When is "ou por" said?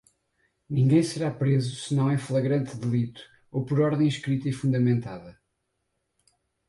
3.51-3.79